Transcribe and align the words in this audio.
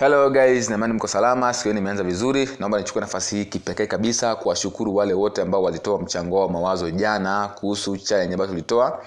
hello 0.00 0.30
guys. 0.30 0.68
Naimani 0.70 0.92
mko 0.92 1.06
salama. 1.08 1.52
Sikio 1.54 1.72
nimeanza 1.72 2.02
vizuri. 2.02 2.48
Naomba 2.58 2.78
nichukue 2.78 3.00
nafasi 3.00 3.36
hii 3.36 3.44
kipekee 3.44 3.86
kabisa 3.86 4.34
kuwashukuru 4.36 4.96
wale 4.96 5.14
wote 5.14 5.42
ambao 5.42 5.62
walitoa 5.62 5.98
mchango 5.98 6.36
wao 6.38 6.48
mawazo 6.48 6.90
jana 6.90 7.48
kuhusu 7.48 7.96
challenge 7.96 8.34
ambayo 8.34 8.50
tulitoa. 8.50 9.02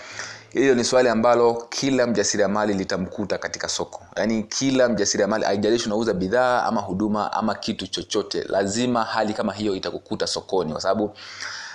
Hilo 0.50 0.76
ni 0.76 0.84
swali 0.84 1.10
ambalo 1.10 1.68
kila 1.70 2.08
mjasiriamali 2.08 2.74
litamkuta 2.74 3.38
katika 3.38 3.68
soko. 3.70 4.02
Yaani 4.18 4.44
kila 4.44 4.90
mjasiriamali 4.90 5.46
aijalishi 5.46 5.86
unauza 5.86 6.14
bidhaa 6.14 6.64
ama 6.64 6.82
huduma 6.82 7.32
ama 7.34 7.56
kitu 7.56 7.88
chochote 7.88 8.44
lazima 8.44 9.04
hali 9.04 9.34
kama 9.34 9.54
hiyo 9.54 9.76
itakukuta 9.76 10.28
sokoni 10.28 10.72
kwa 10.72 10.82
sababu 10.82 11.14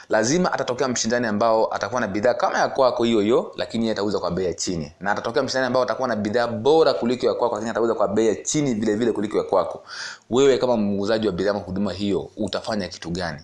lazima 0.08 0.52
atatokea 0.52 0.88
mshindani 0.88 1.26
ambao 1.26 1.74
atakuwa 1.74 2.00
na 2.00 2.06
bidhaa 2.08 2.34
kama 2.34 2.58
ya 2.58 2.68
kwako 2.68 3.04
hiyo 3.04 3.20
hiyo 3.20 3.52
lakini 3.56 3.84
yeye 3.84 3.92
atauza 3.92 4.18
kwa 4.18 4.30
bei 4.30 4.44
ya 4.46 4.54
chini. 4.54 4.92
Na 5.00 5.10
atatokea 5.12 5.42
mshindani 5.42 5.66
ambao 5.66 5.82
atakuwa 5.82 6.08
na 6.08 6.16
bidhaa 6.16 6.46
bora 6.46 6.94
kuliko 6.94 7.26
ya 7.26 7.34
kwako 7.34 7.54
lakini 7.54 7.70
atauza 7.70 7.94
kwa 7.94 8.08
bei 8.08 8.28
ya 8.28 8.34
chini 8.34 8.74
vile 8.74 8.94
vile 8.94 9.12
kuliko 9.12 9.36
ya 9.38 9.44
kwako. 9.44 9.82
Wewe 10.30 10.58
kama 10.58 10.76
muuzaji 10.76 11.26
wa 11.26 11.32
bidhaa 11.32 11.52
huduma 11.52 11.92
hiyo 11.92 12.30
utafanya 12.36 12.88
kitu 12.88 13.10
gani? 13.10 13.40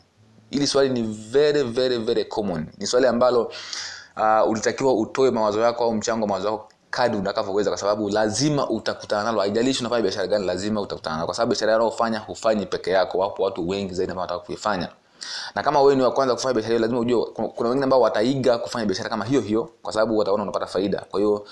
Hili 0.51 0.67
swali 0.67 0.89
ni 0.91 1.03
very 1.03 1.63
very 1.63 1.99
very 1.99 2.25
common. 2.25 2.67
Ni 2.79 2.87
swali 2.87 3.07
ambalo 3.07 3.53
uh, 4.17 4.51
ulitakiwa 4.51 4.95
utoe 4.95 5.31
mawazo 5.31 5.61
yako 5.61 5.85
au 5.85 5.95
mchango 5.95 6.23
wa 6.23 6.29
mawazo 6.29 6.49
yako 6.49 6.69
kadi 6.91 7.17
utakavyoweza 7.17 7.71
kwa 7.71 7.79
sababu 7.79 8.09
lazima 8.11 8.71
utakutana 8.71 9.25
nalo. 9.25 9.41
Haijalishi 9.41 9.81
unafanya 9.81 10.03
biashara 10.03 10.27
gani 10.27 10.47
lazima 10.47 10.81
utakutana 10.81 11.17
nalo. 11.17 11.27
Kwa 11.27 11.35
sababu 11.35 11.51
biashara 11.51 11.77
unayofanya 11.77 12.19
hufanyi 12.19 12.67
peke 12.67 12.91
yako. 12.91 13.19
Wapo 13.19 13.43
watu 13.43 13.69
wengi 13.69 13.95
zaidi 13.95 14.13
ambao 14.13 14.23
wanataka 14.23 14.47
kuifanya 14.47 14.89
na 15.55 15.63
kama 15.63 15.81
wewe 15.81 15.97
ni 15.97 16.03
wa 16.03 16.11
kwanza 16.13 16.35
kufanya 16.35 16.55
biashara 16.55 16.69
hiyo 16.75 16.81
lazima 16.81 17.01
ujue 17.01 17.25
kuna 17.57 17.69
wengine 17.69 17.85
ambao 17.85 18.01
wataiga 18.01 18.59
kufanya 18.59 18.87
biashara 18.87 19.11
kama 19.11 19.25
hiyo 19.25 19.41
hiyo 19.41 19.71
kwa 19.83 19.93
sababu 19.93 20.19
wataona 20.19 20.43
unapata 20.43 20.67
faida. 20.67 21.05
Kwa 21.11 21.21
hiyo 21.21 21.47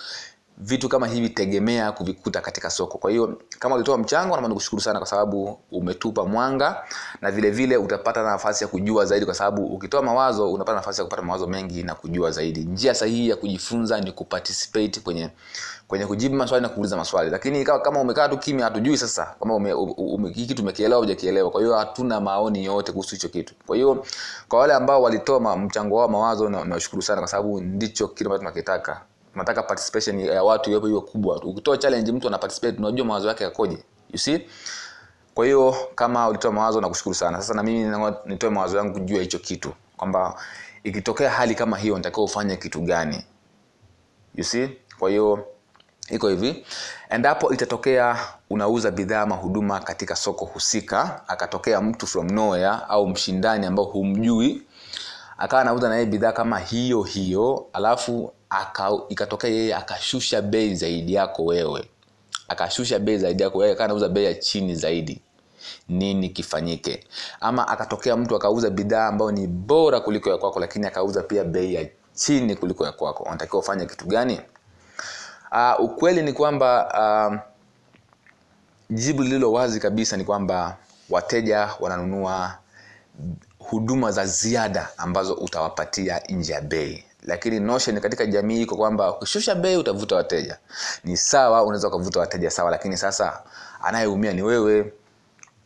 vitu 0.64 0.88
kama 0.88 1.06
hivi 1.06 1.28
tegemea 1.28 1.92
kuvikuta 1.92 2.40
katika 2.40 2.70
soko. 2.70 2.98
Kwa 2.98 3.10
hiyo 3.10 3.38
kama 3.58 3.74
ulitoa 3.74 3.98
mchango 3.98 4.28
naomba 4.28 4.48
nikushukuru 4.48 4.82
sana 4.82 4.98
kwa 4.98 5.08
sababu 5.08 5.58
umetupa 5.72 6.24
mwanga 6.24 6.84
na 7.20 7.30
vile 7.30 7.50
vile 7.50 7.76
utapata 7.76 8.22
nafasi 8.22 8.64
ya 8.64 8.68
kujua 8.68 9.04
zaidi 9.04 9.26
kwa 9.26 9.34
sababu 9.34 9.66
ukitoa 9.66 10.02
mawazo 10.02 10.52
unapata 10.52 10.76
nafasi 10.76 11.00
ya 11.00 11.04
kupata 11.04 11.22
mawazo 11.22 11.46
mengi 11.46 11.82
na 11.82 11.94
kujua 11.94 12.30
zaidi. 12.30 12.60
Njia 12.60 12.94
sahihi 12.94 13.28
ya 13.28 13.36
kujifunza 13.36 14.00
ni 14.00 14.12
kuparticipate 14.12 15.00
kwenye 15.00 15.30
kwenye 15.88 16.06
kujibu 16.06 16.34
maswali 16.36 16.62
na 16.62 16.68
kuuliza 16.68 16.96
maswali. 16.96 17.30
Lakini 17.30 17.64
kama, 17.64 18.00
umekaa 18.00 18.28
tu 18.28 18.38
kimya 18.38 18.64
hatujui 18.64 18.98
sasa 18.98 19.34
kama 19.40 19.54
ume, 19.54 19.72
ume, 19.72 20.28
hiki 20.28 20.46
kitu 20.46 20.62
umekielewa 20.62 21.00
hujakielewa. 21.00 21.50
Kwa 21.50 21.60
hiyo 21.60 21.74
hatuna 21.76 22.20
maoni 22.20 22.64
yote 22.64 22.92
kuhusu 22.92 23.10
hicho 23.14 23.28
kitu. 23.28 23.54
Kwa 23.66 23.76
hiyo 23.76 24.06
kwa 24.48 24.58
wale 24.58 24.74
ambao 24.74 25.02
walitoa 25.02 25.56
mchango 25.56 25.96
wao 25.96 26.08
mawazo 26.08 26.48
nawashukuru 26.48 27.00
na 27.02 27.06
sana 27.06 27.20
kwa 27.20 27.28
sababu 27.28 27.60
ndicho 27.60 28.08
kitu 28.08 28.24
ambacho 28.24 28.38
tunakitaka 28.38 29.00
tunataka 29.32 29.62
participation 29.62 30.20
ya 30.20 30.42
watu 30.42 30.70
iwepo 30.70 30.86
hiyo 30.86 31.00
kubwa 31.00 31.36
ukitoa 31.36 31.78
challenge 31.78 32.12
mtu 32.12 32.28
ana 32.28 32.38
participate 32.38 32.78
unajua 32.78 33.06
mawazo 33.06 33.28
yake 33.28 33.44
yakoje. 33.44 33.78
You 34.12 34.18
see? 34.18 34.46
Kwa 35.34 35.44
hiyo 35.44 35.74
kama 35.94 36.28
ulitoa 36.28 36.52
mawazo 36.52 36.80
nakushukuru 36.80 37.14
sana. 37.14 37.40
Sasa 37.40 37.54
na 37.54 37.62
mimi 37.62 37.96
nitoe 38.26 38.50
mawazo 38.50 38.76
yangu 38.78 39.00
juu 39.00 39.14
ya 39.16 39.20
hicho 39.22 39.38
kitu. 39.38 39.72
Kwamba 39.96 40.40
ikitokea 40.84 41.30
hali 41.30 41.54
kama 41.54 41.78
hiyo 41.78 41.96
nitakiwa 41.96 42.24
ufanye 42.24 42.56
kitu 42.56 42.80
gani? 42.80 43.24
You 44.34 44.44
see? 44.44 44.68
Kwa 44.98 45.10
hiyo 45.10 45.46
iko 46.10 46.28
hivi. 46.28 46.66
Endapo 47.10 47.54
itatokea 47.54 48.18
unauza 48.50 48.90
bidhaa 48.90 49.20
ama 49.22 49.34
huduma 49.34 49.80
katika 49.80 50.16
soko 50.16 50.44
husika. 50.44 51.20
Akatokea 51.28 51.80
mtu 51.80 52.06
from 52.06 52.26
nowhere 52.30 52.66
au 52.88 53.08
mshindani 53.08 53.66
ambao 53.66 53.84
humjui. 53.84 54.62
Akawa 55.38 55.62
anauza 55.62 55.88
na 55.88 55.94
yeye 55.94 56.06
bidhaa 56.06 56.32
kama 56.32 56.58
hiyo 56.58 57.02
hiyo. 57.02 57.66
Alafu 57.72 58.32
aka, 58.52 58.90
ikatokea 59.08 59.50
yeye 59.50 59.74
akashusha 59.74 60.42
bei 60.42 60.74
zaidi 60.74 61.14
yako 61.14 61.44
wewe. 61.44 61.88
Akashusha 62.48 62.98
bei 62.98 63.18
zaidi 63.18 63.42
yako 63.42 63.58
wewe 63.58 63.72
akawa 63.72 64.08
bei 64.08 64.24
ya 64.24 64.34
chini 64.34 64.74
zaidi. 64.74 65.20
Nini 65.88 66.28
kifanyike? 66.28 67.04
Ama 67.40 67.68
akatokea 67.68 68.16
mtu 68.16 68.36
akauza 68.36 68.70
bidhaa 68.70 69.06
ambayo 69.06 69.30
ni 69.32 69.46
bora 69.46 70.00
kuliko 70.00 70.30
ya 70.30 70.38
kwako 70.38 70.60
lakini 70.60 70.86
akauza 70.86 71.22
pia 71.22 71.44
bei 71.44 71.74
ya 71.74 71.86
chini 72.14 72.56
kuliko 72.56 72.84
ya 72.86 72.92
kwako. 72.92 73.22
Unatakiwa 73.22 73.58
ufanye 73.58 73.86
kitu 73.86 74.06
gani? 74.06 74.40
Uh, 75.52 75.84
ukweli 75.84 76.22
ni 76.22 76.32
kwamba 76.32 76.88
uh, 77.30 77.38
jibu 78.90 79.22
lililo 79.22 79.52
wazi 79.52 79.80
kabisa 79.80 80.16
ni 80.16 80.24
kwamba 80.24 80.76
wateja 81.10 81.70
wananunua 81.80 82.58
huduma 83.58 84.12
za 84.12 84.26
ziada 84.26 84.88
ambazo 84.96 85.34
utawapatia 85.34 86.20
nje 86.28 86.52
ya 86.52 86.60
bei 86.60 87.04
lakini 87.22 87.60
notion 87.60 88.00
katika 88.00 88.26
jamii 88.26 88.62
iko 88.62 88.76
kwamba 88.76 89.16
ukishusha 89.16 89.54
bei 89.54 89.76
utavuta 89.76 90.16
wateja. 90.16 90.58
Ni 91.04 91.16
sawa 91.16 91.62
unaweza 91.62 91.88
ukavuta 91.88 92.20
wateja 92.20 92.50
sawa 92.50 92.70
lakini 92.70 92.96
sasa 92.96 93.42
anayeumia 93.82 94.32
ni 94.32 94.42
wewe. 94.42 94.92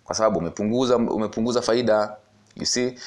Kwa 0.04 0.14
sababu 0.14 0.38
umepunguza 0.38 0.96
umepunguza 0.96 1.62
faida 1.62 2.16
you 2.56 2.66
see. 2.66 2.98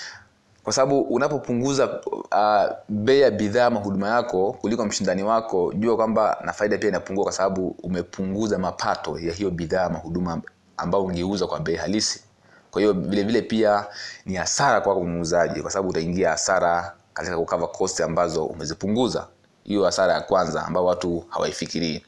Kwa 0.64 0.74
sababu 0.74 1.02
unapopunguza 1.02 2.02
uh, 2.12 2.76
bei 2.90 3.22
ya 3.22 3.32
bidhaa 3.32 3.66
ama 3.66 3.80
huduma 3.80 4.10
yako 4.10 4.54
kuliko 4.54 4.86
mshindani 4.86 5.24
wako 5.24 5.74
jua 5.74 5.96
kwamba 5.96 6.38
na 6.46 6.54
faida 6.54 6.78
pia 6.78 6.90
inapungua 6.90 7.24
kwa 7.24 7.34
sababu 7.34 7.76
umepunguza 7.84 8.58
mapato 8.58 9.20
ya 9.20 9.34
hiyo 9.34 9.52
bidhaa 9.52 9.84
ama 9.84 10.00
huduma 10.00 10.42
ambayo 10.78 11.04
ungeuza 11.04 11.48
kwa 11.48 11.60
bei 11.60 11.76
halisi. 11.76 12.24
Kwa 12.72 12.82
hiyo 12.82 12.94
vile 12.94 13.24
vile 13.24 13.42
pia 13.42 13.86
ni 14.26 14.36
hasara 14.36 14.82
kwako 14.82 15.04
muuzaji 15.04 15.62
kwa 15.62 15.72
sababu 15.72 15.90
utaingia 15.90 16.30
hasara 16.30 16.94
katika 17.20 17.38
kukava 17.38 17.68
cost 17.68 18.02
ambazo 18.02 18.46
umezipunguza. 18.46 19.28
Hiyo 19.64 19.86
hasara 19.86 20.14
ya 20.14 20.22
kwanza 20.22 20.66
ambayo 20.66 20.86
watu 20.86 21.26
hawaifikirii. 21.30 22.06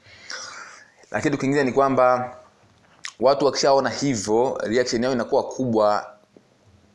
Lakini 1.12 1.38
kingine 1.38 1.64
ni 1.64 1.72
kwamba 1.72 2.36
watu 3.20 3.46
wakishaona 3.46 3.90
hivyo 3.90 4.58
reaction 4.64 5.04
yao 5.04 5.14
inakuwa 5.14 5.44
kubwa 5.44 6.06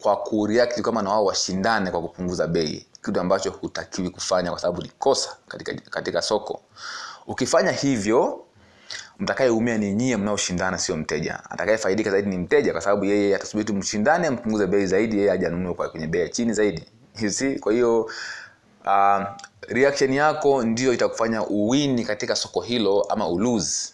kwa 0.03 0.17
kureact 0.17 0.81
kama 0.81 1.03
na 1.03 1.11
wao 1.11 1.25
washindane 1.25 1.91
kwa 1.91 2.03
kupunguza 2.03 2.47
bei. 2.47 2.87
Kitu 3.05 3.21
ambacho 3.21 3.51
hutakiwi 3.51 4.11
kufanya 4.11 4.51
kwa 4.51 4.61
sababu 4.61 4.83
ni 4.83 4.89
kosa 4.99 5.37
katika, 5.49 5.75
katika 5.91 6.23
soko. 6.23 6.61
Ukifanya 7.27 7.71
hivyo 7.73 8.45
mtakayeumia 9.19 9.79
ni 9.79 9.93
nyie 9.95 10.17
mnaoshindana 10.17 10.79
sio 10.79 10.97
mteja. 10.97 11.41
Atakayefaidika 11.51 12.11
zaidi 12.11 12.29
ni 12.31 12.39
mteja 12.39 12.73
kwa 12.73 12.81
sababu 12.81 13.05
yeye 13.05 13.37
atasubiri 13.37 13.67
tu 13.67 13.75
mshindane 13.75 14.27
ampunguze 14.27 14.67
bei 14.67 14.87
zaidi 14.87 15.19
yeye 15.19 15.31
ajanunue 15.33 15.75
kwenye 15.75 16.07
bei 16.07 16.21
ya 16.21 16.29
chini 16.29 16.53
zaidi 16.53 16.85
see? 17.31 17.59
kwa 17.59 17.73
hiyo 17.73 18.01
uh, 18.85 19.23
reaction 19.69 20.13
yako 20.13 20.63
ndio 20.63 20.93
itakufanya 20.93 21.43
uwini 21.47 22.05
katika 22.05 22.37
soko 22.37 22.61
hilo 22.61 23.03
ama 23.03 23.29
ulose 23.29 23.93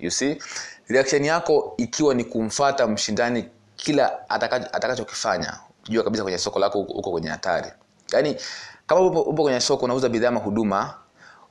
you 0.00 0.10
see? 0.10 0.36
reaction 0.88 1.24
yako 1.24 1.74
ikiwa 1.76 2.14
ni 2.14 2.24
kumfata 2.24 2.86
mshindani 2.86 3.48
kila 3.76 4.30
atakachokifanya. 4.30 5.48
Ataka 5.48 5.60
jua 5.88 6.04
kabisa 6.04 6.22
kwenye 6.22 6.38
soko 6.38 6.58
lako 6.58 6.80
uko 6.80 7.10
kwenye 7.10 7.28
hatari. 7.28 7.70
Yaani 8.12 8.36
kama 8.86 9.00
upo, 9.00 9.20
upo 9.22 9.42
kwenye 9.42 9.60
soko 9.60 9.84
unauza 9.84 10.08
bidhaa 10.08 10.28
ama 10.28 10.40
huduma 10.40 10.94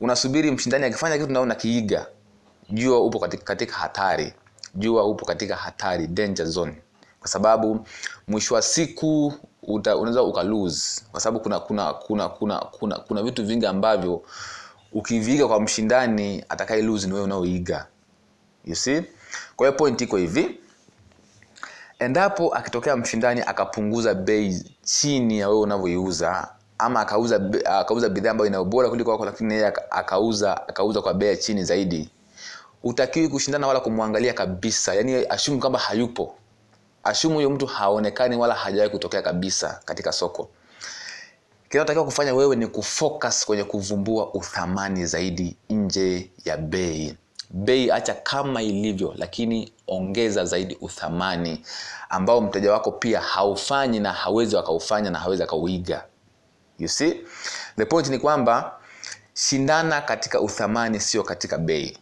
unasubiri 0.01 0.51
mshindani 0.51 0.85
akifanya 0.85 1.17
kitu 1.17 1.31
nao 1.31 1.43
unakiiga 1.43 2.05
jua 2.69 2.99
upo 2.99 3.19
katika, 3.19 3.43
katika 3.43 3.73
hatari. 3.75 4.33
Jua 4.75 5.03
upo 5.05 5.25
katika 5.25 5.55
hatari 5.55 6.07
danger 6.07 6.45
zone 6.45 6.81
kwa 7.25 7.29
sababu 7.31 7.87
mwisho 8.27 8.55
wa 8.55 8.61
siku 8.61 9.33
unaweza 9.67 10.23
uka 10.23 10.43
lose. 10.43 11.01
Kwa 11.11 11.19
sababu 11.21 11.39
kuna 11.39 11.59
kuna 11.59 11.93
kuna 11.93 12.29
kuna 12.29 12.59
kuna 12.59 12.95
kuna 12.95 13.23
vitu 13.23 13.45
vingi 13.45 13.65
ambavyo 13.65 14.21
ukiviiga 14.93 15.47
kwa 15.47 15.61
mshindani 15.61 16.45
atakaye 16.49 16.81
lose 16.81 17.07
ni 17.07 17.13
wewe 17.13 17.25
unaoiga. 17.25 17.87
You 18.65 18.75
see? 18.75 19.01
Kwa 19.55 19.67
hiyo 19.67 19.77
point 19.77 20.01
iko 20.01 20.17
hivi. 20.17 20.59
Endapo 21.99 22.55
akitokea 22.55 22.97
mshindani 22.97 23.41
akapunguza 23.41 24.13
bei 24.13 24.63
chini 24.83 25.39
ya 25.39 25.49
wewe 25.49 25.61
unavyoiuza 25.61 26.47
ama 26.77 26.99
akauza 26.99 27.41
akauza 27.65 28.09
bidhaa 28.09 28.31
ambayo 28.31 28.47
ina 28.47 28.61
ubora 28.61 28.89
kuliko 28.89 29.11
wako 29.11 29.25
lakini 29.25 29.53
yeye 29.53 29.73
akauza 29.89 30.67
akauza 30.67 31.01
kwa 31.01 31.13
bei 31.13 31.37
chini 31.37 31.63
zaidi 31.63 32.09
utakiwi 32.83 33.27
kushindana 33.27 33.67
wala 33.67 33.79
kumwangalia 33.79 34.33
kabisa. 34.33 34.93
Yani 34.95 35.25
ashumu 35.29 35.59
kwamba 35.59 35.79
hayupo 35.79 36.35
ashumu 37.05 37.35
huyo 37.35 37.49
mtu 37.49 37.65
haonekani 37.65 38.35
wala 38.35 38.53
hajawahi 38.53 38.89
kutokea 38.91 39.21
kabisa 39.21 39.81
katika 39.85 40.11
soko. 40.11 40.49
Kinachotakiwa 41.69 42.05
kufanya 42.05 42.33
wewe 42.33 42.55
ni 42.55 42.67
kufocus 42.67 43.45
kwenye 43.45 43.63
kuvumbua 43.63 44.33
uthamani 44.33 45.05
zaidi 45.05 45.57
nje 45.69 46.31
ya 46.45 46.57
bei. 46.57 47.17
Bei 47.49 47.91
acha 47.91 48.13
kama 48.13 48.61
ilivyo 48.61 49.13
lakini 49.17 49.73
ongeza 49.87 50.45
zaidi 50.45 50.77
uthamani 50.81 51.65
ambao 52.09 52.41
mteja 52.41 52.71
wako 52.71 52.91
pia 52.91 53.21
haufanyi 53.21 53.99
na 53.99 54.13
hawezi 54.13 54.57
akaufanya 54.57 55.09
na 55.09 55.19
hawezi 55.19 55.43
akauiga. 55.43 56.05
You 56.79 56.87
see? 56.87 57.21
The 57.77 57.85
point 57.85 58.07
ni 58.09 58.19
kwamba 58.19 58.79
shindana 59.33 60.01
katika 60.01 60.41
uthamani 60.41 60.99
sio 60.99 61.23
katika 61.23 61.57
bei. 61.57 61.97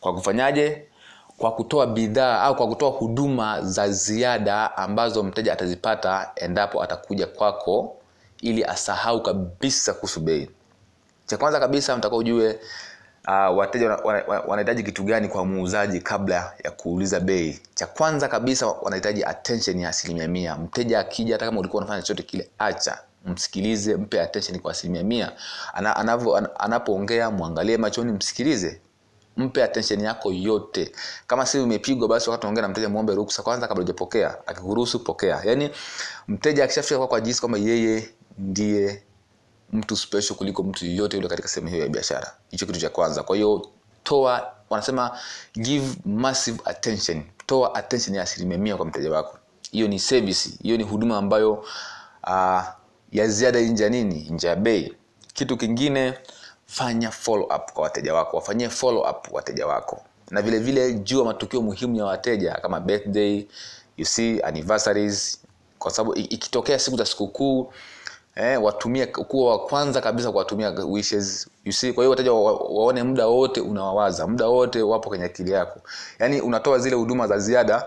Kwa 0.00 0.14
kufanyaje 0.14 0.84
kwa 1.38 1.52
kutoa 1.52 1.86
bidhaa 1.86 2.40
au 2.40 2.56
kwa 2.56 2.68
kutoa 2.68 2.90
huduma 2.90 3.62
za 3.62 3.88
ziada 3.90 4.76
ambazo 4.76 5.22
mteja 5.22 5.52
atazipata 5.52 6.30
endapo 6.36 6.82
atakuja 6.82 7.26
kwako 7.26 7.96
ili 8.40 8.64
asahau 8.64 9.22
kabisa 9.22 9.92
kuhusu 9.94 10.20
bei. 10.20 10.50
Cha 11.26 11.36
kwanza 11.38 11.60
kabisa 11.60 11.96
mtaka 11.96 12.16
ujue 12.16 12.58
uh, 13.28 13.58
wateja 13.58 13.88
wanahitaji 13.90 14.30
wana, 14.30 14.42
wana, 14.48 14.74
kitu 14.82 15.04
gani 15.04 15.28
kwa 15.28 15.44
muuzaji 15.44 16.00
kabla 16.00 16.52
ya 16.64 16.70
kuuliza 16.70 17.20
bei. 17.20 17.60
Cha 17.74 17.86
kwanza 17.86 18.28
kabisa 18.28 18.66
wanahitaji 18.66 19.24
attention 19.24 19.80
ya 19.80 19.88
asilimia 19.88 20.28
mia. 20.28 20.56
Mteja 20.56 20.98
akija 21.00 21.34
hata 21.34 21.44
kama 21.46 21.60
ulikuwa 21.60 21.80
unafanya 21.82 22.02
chochote 22.02 22.22
kile 22.22 22.50
acha 22.58 22.98
msikilize 23.26 23.96
mpe 23.96 24.20
attention 24.22 24.58
kwa 24.60 24.72
asilimia 24.72 25.02
mia. 25.02 25.32
Anapoongea 26.58 27.30
mwangalie 27.30 27.76
machoni 27.76 28.12
msikilize 28.12 28.80
mpe 29.36 29.62
attention 29.64 30.00
yako 30.00 30.32
yote. 30.32 30.92
Kama 31.26 31.46
si 31.46 31.58
umepigwa 31.58 32.08
basi 32.08 32.30
wakati 32.30 32.46
unaongea 32.46 32.62
na 32.62 32.68
mteja 32.68 32.88
muombe 32.88 33.14
ruhusa. 33.14 33.42
Kwanza 33.42 33.68
kabla 33.68 33.82
hujapokea 33.82 34.46
akikuruhusu 34.46 34.98
pokea. 35.04 35.40
Yaani 35.44 35.70
mteja 36.28 36.64
akishafika 36.64 36.98
kwa, 36.98 37.08
kwa 37.08 37.20
jinsi 37.20 37.40
kwamba 37.40 37.58
yeye 37.58 38.08
ndiye 38.38 39.02
mtu 39.72 39.96
special 39.96 40.34
kuliko 40.36 40.62
mtu 40.62 40.86
yoyote 40.86 41.16
yule 41.16 41.28
katika 41.28 41.48
sehemu 41.48 41.70
hiyo 41.70 41.82
ya 41.82 41.88
biashara. 41.88 42.32
Hicho 42.50 42.66
kitu 42.66 42.80
cha 42.80 42.88
kwanza. 42.90 43.22
Kwa 43.22 43.36
hiyo 43.36 43.68
toa 44.02 44.52
wanasema 44.70 45.18
give 45.54 45.86
massive 46.04 46.60
attention. 46.64 47.22
Toa 47.46 47.74
attention 47.74 48.16
ya 48.16 48.22
asilimia 48.22 48.58
mia 48.58 48.76
kwa 48.76 48.86
mteja 48.86 49.10
wako. 49.10 49.38
Hiyo 49.70 49.88
ni 49.88 49.98
service. 49.98 50.50
Hiyo 50.62 50.76
ni 50.76 50.82
huduma 50.84 51.16
ambayo 51.18 51.52
uh, 52.26 52.62
ya 53.12 53.28
ziada 53.28 53.60
nje 53.60 53.84
ya 53.84 53.90
nini? 53.90 54.26
Nje 54.30 54.46
ya 54.46 54.56
bei. 54.56 54.94
Kitu 55.34 55.56
kingine 55.56 56.14
fanya 56.72 57.10
follow 57.10 57.44
up 57.56 57.72
kwa 57.72 57.82
wateja 57.84 58.14
wako 58.14 58.36
wafanyie 58.36 58.68
follow 58.68 59.10
up 59.10 59.28
wateja 59.32 59.66
wako. 59.66 60.02
Na 60.30 60.42
vile 60.42 60.58
vile 60.58 60.94
jua 60.94 61.24
matukio 61.24 61.62
muhimu 61.62 61.96
ya 61.96 62.04
wateja 62.04 62.54
kama 62.54 62.80
birthday 62.80 63.44
you 63.96 64.04
see 64.06 64.40
anniversaries 64.42 65.38
kwa 65.78 65.90
sababu 65.90 66.14
ikitokea 66.18 66.78
siku 66.78 66.96
za 66.96 67.04
sikukuu 67.06 67.72
eh, 68.34 68.62
watumie 68.62 69.06
kuwa 69.06 69.50
wa 69.50 69.58
kwanza 69.58 70.00
kabisa 70.00 70.32
kuwatumia 70.32 70.70
wishes 70.70 71.48
you 71.64 71.72
see. 71.72 71.92
Kwa 71.92 72.04
hiyo 72.04 72.10
wateja 72.10 72.32
wa, 72.32 72.52
waone 72.52 73.02
muda 73.02 73.26
wote 73.26 73.60
unawawaza 73.60 74.26
muda 74.26 74.46
wote 74.46 74.82
wapo 74.82 75.08
kwenye 75.08 75.24
akili 75.24 75.50
yako. 75.50 75.80
Yaani 76.18 76.40
unatoa 76.40 76.78
zile 76.78 76.96
huduma 76.96 77.26
za 77.26 77.38
ziada 77.38 77.84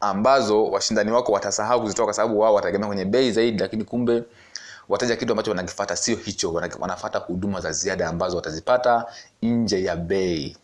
ambazo 0.00 0.66
washindani 0.66 1.10
wako 1.10 1.32
watasahau 1.32 1.80
kuzitoa 1.82 2.04
kwa 2.04 2.14
sababu 2.14 2.40
wao 2.40 2.54
watategemea 2.54 2.86
kwenye 2.88 3.04
bei 3.04 3.32
zaidi 3.32 3.58
lakini 3.58 3.84
kumbe 3.84 4.22
wateja 4.88 5.16
kitu 5.16 5.32
ambacho 5.32 5.50
wanakifata 5.50 5.96
sio 5.96 6.16
hicho 6.16 6.52
wanafata 6.78 7.18
huduma 7.18 7.60
za 7.60 7.72
ziada 7.72 8.08
ambazo 8.08 8.36
watazipata 8.36 9.06
nje 9.42 9.82
ya 9.84 9.96
bei. 9.96 10.56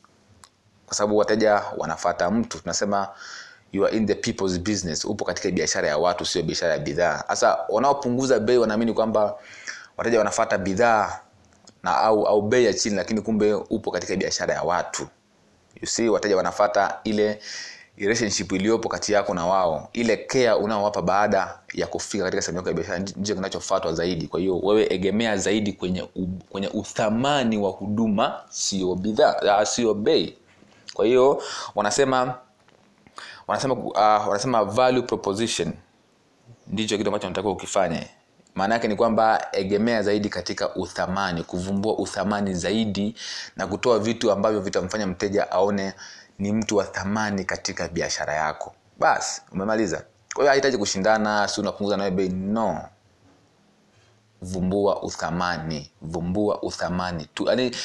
Kwa 0.87 0.95
sababu 0.97 1.17
wateja 1.17 1.63
wanafata 1.77 2.31
mtu 2.31 2.59
tunasema 2.61 3.09
you 3.73 3.87
are 3.87 3.97
in 3.97 4.07
the 4.07 4.15
people's 4.15 4.59
business 4.61 5.05
upo 5.05 5.25
katika 5.25 5.51
biashara 5.51 5.89
ya 5.89 5.99
watu 5.99 6.27
sio 6.27 6.43
biashara 6.43 6.73
ya 6.73 6.79
bidhaa. 6.79 7.25
Sasa 7.29 7.59
wanaopunguza 7.69 8.41
bei 8.41 8.59
wanaamini 8.59 8.93
kwamba 8.93 9.35
wateja 9.97 10.19
wanafata 10.19 10.59
bidhaa 10.59 11.21
na 11.83 11.97
au 11.97 12.27
au 12.27 12.43
bei 12.43 12.65
ya 12.65 12.75
chini 12.75 12.97
lakini 12.97 13.21
kumbe 13.21 13.55
upo 13.55 13.91
katika 13.91 14.17
biashara 14.17 14.55
ya 14.55 14.63
watu. 14.63 15.07
You 15.81 15.87
see 15.89 16.09
wateja 16.09 16.37
wanafata 16.37 16.99
ile 17.05 17.41
relationship 17.97 18.53
iliyopo 18.53 18.89
kati 18.89 19.12
yako 19.12 19.35
na 19.35 19.47
wao 19.47 19.89
ile 19.93 20.17
kea 20.17 20.56
unaowapa 20.56 21.03
baada 21.03 21.59
ya 21.75 21.87
kufika 21.87 22.25
katika 22.25 22.43
sehemu 22.43 22.56
yako 22.59 22.69
ya 22.69 22.75
biashara 22.75 22.99
ndicho 22.99 23.35
kinachofuatwa 23.35 23.93
zaidi. 23.93 24.27
Kwa 24.27 24.41
hiyo 24.41 24.59
wewe 24.59 24.87
egemea 24.91 25.37
zaidi 25.37 25.73
kwenye 25.73 26.03
u, 26.03 26.27
kwenye 26.50 26.69
uthamani 26.69 27.59
wa 27.59 27.71
huduma 27.71 28.41
sio 28.50 28.94
bidhaa 28.94 29.67
sio 29.67 29.94
bei. 29.94 30.37
Kwa 30.94 31.06
hiyo 31.06 31.43
wanasema 31.75 32.35
wanasema 33.47 33.75
uh, 33.75 34.29
wanasema 34.29 34.65
value 34.65 35.03
proposition 35.03 35.73
ndicho 36.67 36.97
kitu 36.99 37.09
ambacho 37.09 37.29
natakiwa 37.29 37.53
ukifanye. 37.53 38.06
Maana 38.55 38.75
yake 38.75 38.88
ni 38.88 38.97
kwamba 38.97 39.47
egemea 39.53 40.03
zaidi 40.03 40.29
katika 40.29 40.75
uthamani 40.75 41.43
kuvumbua 41.43 41.99
uthamani 41.99 42.55
zaidi 42.55 43.15
na 43.56 43.67
kutoa 43.67 43.99
vitu 43.99 44.33
ambavyo 44.33 44.61
vitamfanya 44.61 45.06
mteja 45.06 45.50
aone 45.50 45.93
ni 46.38 46.52
mtu 46.52 46.76
wa 46.76 46.84
thamani 46.84 47.44
katika 47.44 47.88
biashara 47.88 48.34
yako. 48.34 48.75
Basi 48.99 49.43
umemaliza. 49.52 49.96
Kwa 50.34 50.43
hiyo 50.43 50.49
hahitaji 50.49 50.79
kushindana 50.79 51.49
si 51.49 51.61
unapunguza 51.61 51.96
nawe 51.96 52.11
bei. 52.11 52.29
No. 52.29 52.82
Vumbua 54.43 55.02
uthamani. 55.02 55.90
Vumbua 56.02 56.62
uthamani 56.62 57.26
tu. 57.34 57.46
Yani 57.49 57.76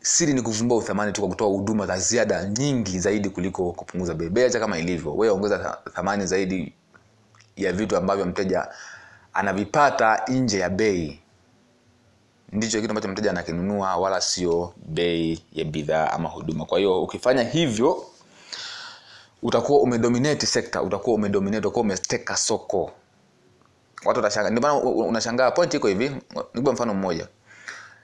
siri 0.00 0.32
ni 0.32 0.42
kuvumbua 0.42 0.78
uthamani 0.78 1.12
tu 1.12 1.20
kwa 1.20 1.30
kutoa 1.30 1.48
huduma 1.48 1.86
za 1.86 1.98
ziada 1.98 2.44
nyingi 2.44 2.98
zaidi 3.00 3.30
kuliko 3.30 3.72
kupunguza 3.72 4.14
bei. 4.14 4.28
Bei 4.28 4.50
kama 4.50 4.78
ilivyo 4.78 5.14
wewe 5.16 5.34
ongeza 5.34 5.78
thamani 5.94 6.26
zaidi 6.26 6.74
ya 7.56 7.72
vitu 7.72 7.96
ambavyo 7.96 8.24
mteja 8.26 8.68
anavipata 9.32 10.22
nje 10.28 10.58
ya 10.58 10.68
bei 10.70 11.20
ndicho 12.52 12.80
kitu 12.80 12.90
ambacho 12.90 13.08
mteja 13.08 13.30
anakinunua 13.30 13.96
wala 13.96 14.20
sio 14.20 14.74
bei 14.76 15.44
ya 15.52 15.64
bidhaa 15.64 16.10
ama 16.10 16.28
huduma. 16.28 16.64
Kwa 16.64 16.78
hiyo 16.78 17.02
ukifanya 17.02 17.42
hivyo 17.42 18.04
utakuwa 19.42 19.80
umedominate 19.80 20.46
sekta 20.46 20.82
utakuwa 20.82 21.16
umedominate 21.16 21.58
utakuwa 21.58 21.82
umeteka 21.82 22.36
soko. 22.36 22.90
Watu 24.04 24.20
watashangaa. 24.20 24.50
Ndio 24.50 24.62
maana 24.62 24.74
unashangaa 24.80 25.50
point 25.50 25.74
iko 25.74 25.88
hivi. 25.88 26.08
Nikupe 26.54 26.72
mfano 26.72 26.94
mmoja. 26.94 27.28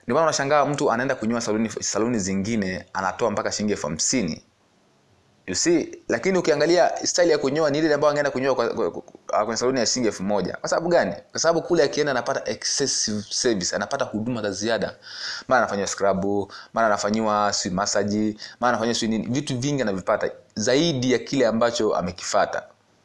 Ndio 0.03 0.15
maana 0.15 0.27
unashangaa 0.27 0.65
mtu 0.65 0.91
anaenda 0.91 1.15
kunywa 1.15 1.41
saluni, 1.41 1.69
saluni 1.69 2.19
zingine 2.19 2.85
anatoa 2.93 3.31
mpaka 3.31 3.51
shilingi 3.51 3.73
elfu 3.73 3.87
hamsini 3.87 4.43
you 5.47 5.55
see 5.55 5.89
lakini 6.07 6.37
ukiangalia 6.37 6.97
style 7.07 7.29
ya 7.31 7.37
kunyoa 7.37 7.69
ni 7.69 7.77
ile 7.77 7.93
ambayo 7.93 8.09
angeenda 8.11 8.31
kunyoa 8.31 8.55
kwenye 9.45 9.57
saluni 9.57 9.79
ya 9.79 9.85
shilingi 9.85 10.07
elfu 10.07 10.23
moja. 10.23 10.57
Kwa 10.61 10.69
sababu 10.69 10.89
gani? 10.89 11.13
Kwa 11.31 11.39
sababu 11.39 11.61
kule 11.61 11.83
akienda 11.83 12.11
anapata 12.11 12.51
excessive 12.51 13.23
service 13.29 13.75
anapata 13.75 14.05
huduma 14.05 14.41
za 14.41 14.51
ziada. 14.51 14.95
Mara 15.47 15.61
anafanyiwa 15.61 15.87
scrub 15.87 16.51
mara 16.73 16.87
anafanyiwa 16.87 17.53
si 17.53 17.69
massage 17.69 18.37
mara 18.59 18.69
anafanyiwa 18.69 18.95
si 18.95 19.07
nini 19.07 19.27
vitu 19.27 19.57
vingi 19.59 19.81
anavipata 19.81 20.31
zaidi 20.55 21.11
ya 21.11 21.19
kile 21.19 21.47
ambacho 21.47 21.95
amekifata. 21.95 22.63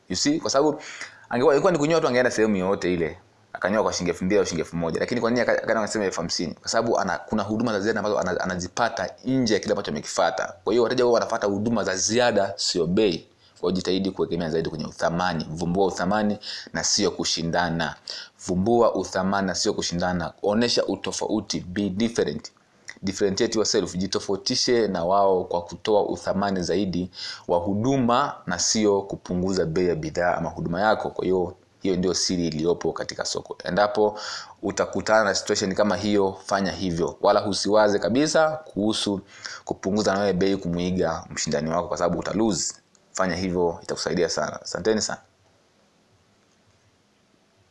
You 0.08 0.16
see? 0.16 0.40
Kwa 0.40 0.50
sababu 0.50 0.82
angekuwa 1.30 1.72
ni 1.72 1.78
kunyoa 1.78 2.00
tu 2.00 2.08
angeenda 2.08 2.30
sehemu 2.30 2.56
yoyote 2.56 2.94
ile 2.94 3.18
akanyoa 3.52 3.82
kwa 3.82 3.92
shilingi 3.92 4.10
elfu 4.10 4.24
mbili 4.24 4.38
au 4.38 4.44
shilingi 4.46 4.60
elfu 4.62 4.76
moja. 4.76 5.00
Lakini 5.00 5.20
kwa 5.20 5.30
nini 5.30 5.40
akaenda 5.40 5.78
anasema 5.78 6.04
elfu 6.04 6.20
hamsini? 6.20 6.54
Kwa 6.54 6.68
sababu 6.68 6.98
ana, 6.98 7.18
kuna 7.18 7.42
huduma 7.42 7.72
za 7.72 7.80
ziada 7.80 8.00
ambazo 8.00 8.18
anazipata 8.18 9.10
nje 9.24 9.54
ya 9.54 9.60
kile 9.60 9.72
ambacho 9.72 9.90
amekifata. 9.90 10.52
Kwa 10.64 10.72
hiyo 10.72 10.82
wateja 10.82 11.04
wao 11.04 11.12
wanapata 11.14 11.46
huduma 11.46 11.84
za 11.84 11.96
ziada 11.96 12.52
sio 12.56 12.86
bei. 12.86 13.26
Kwa 13.60 13.72
jitahidi 13.72 14.10
kuegemea 14.10 14.50
zaidi 14.50 14.68
kwenye 14.68 14.84
uthamani. 14.84 15.46
Vumbua 15.50 15.86
uthamani 15.86 16.38
na 16.72 16.84
sio 16.84 17.10
kushindana. 17.10 17.96
Vumbua 18.46 18.94
uthamani 18.94 19.46
na 19.46 19.54
sio 19.54 19.74
kushindana. 19.74 20.32
Onesha 20.42 20.84
utofauti 20.86 21.60
be 21.60 21.88
different. 21.90 22.52
Differentiate 23.02 23.58
yourself. 23.58 23.94
Jitofautishe 23.96 24.88
na 24.88 25.04
wao 25.04 25.44
kwa 25.44 25.62
kutoa 25.62 26.06
uthamani 26.06 26.62
zaidi 26.62 27.10
wa 27.48 27.58
huduma 27.58 28.34
na 28.46 28.58
sio 28.58 29.02
kupunguza 29.02 29.64
bei 29.64 29.88
ya 29.88 29.94
bidhaa 29.94 30.34
ama 30.36 30.50
huduma 30.50 30.80
yako. 30.80 31.10
Kwa 31.10 31.24
hiyo 31.24 31.56
hiyo 31.82 31.96
ndio 31.96 32.14
siri 32.14 32.46
iliyopo 32.46 32.92
katika 32.92 33.24
soko. 33.24 33.56
Endapo 33.64 34.18
utakutana 34.62 35.24
na 35.24 35.34
situation 35.34 35.74
kama 35.74 35.96
hiyo 35.96 36.36
fanya 36.46 36.72
hivyo. 36.72 37.16
Wala 37.20 37.46
usiwaze 37.46 37.98
kabisa 37.98 38.50
kuhusu 38.50 39.20
kupunguza 39.64 40.12
nawewe 40.14 40.32
bei 40.32 40.56
kumwiga 40.56 41.24
mshindani 41.30 41.70
wako 41.70 41.88
kwa 41.88 41.96
sababu 41.98 42.18
utaluzi 42.18 42.74
fanya 43.12 43.36
hivyo 43.36 43.78
itakusaidia 43.82 44.28
sana. 44.28 44.62
Asanteni 44.62 45.00
sana 45.02 45.20